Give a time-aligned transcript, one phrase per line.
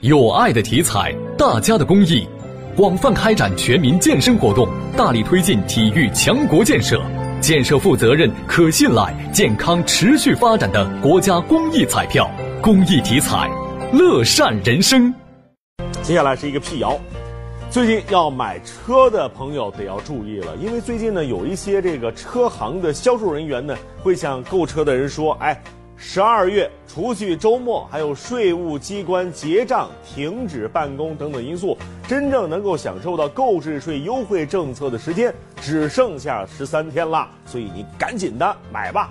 [0.00, 2.26] 有爱的体彩，大家的公益，
[2.76, 7.00] 广泛开展全民健身活动，大力推进体育强国建设，
[7.40, 12.30] 建设负责任、可信赖、健康持续发展的国家公益彩票。
[12.60, 13.50] 公益体彩，
[13.92, 15.12] 乐善人生。
[16.02, 16.98] 接下来是一个辟谣，
[17.70, 25.58] 最近要买车的朋友得要注意了，因为最近呢，有一些这个车行的销售人员呢，会向购车的人说：“哎。”
[25.96, 39.10] 十二月，除去周末，还有税务机关结账、停止办公等等因素，真正能够享受到购置税优惠政策的时间只剩下十三天了，所以你赶紧的买吧。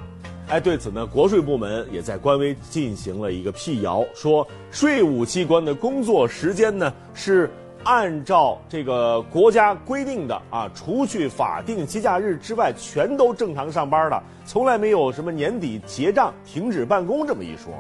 [0.50, 7.50] 哎，对此呢，国税部门也在官微进行了一个辟谣，说税务机关的工作时间呢是。
[7.84, 17.74] 按照这个国家规定的啊，除去法定节假日之外，全都正常上班的，从来没有什么年底结账、停止办公这么一说。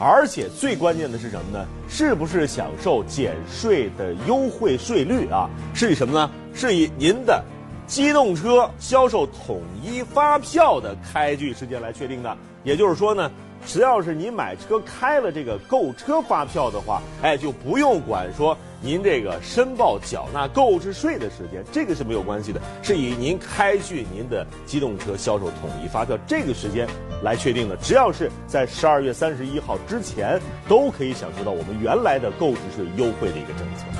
[0.00, 1.66] 而且最关键的是什么呢？
[1.88, 5.50] 是不是享受减税的优惠税率啊？
[5.74, 6.30] 是以什么呢？
[6.54, 7.42] 是以您的
[7.86, 12.36] 机动车销售统一发票的开具时间来确定的。
[12.62, 13.30] 也就是说呢。
[13.66, 26.88] 只要是您买车开了这个购车发票的话，哎，就不用管说您这个申报缴纳购置税的时间，这个是没有关系的，是以您开具您的机动车销售统一发票这个时间
[27.22, 27.76] 来确定的。
[27.76, 33.98] 只要是在十二月三十一号之前，都可以享受到我们原来的购置税优惠的一个政策。